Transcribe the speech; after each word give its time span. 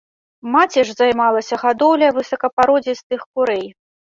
Маці 0.53 0.85
ж 0.87 0.95
займалася 1.01 1.59
гадоўляй 1.65 2.11
высокапародзістых 2.17 3.23
курэй. 3.33 3.65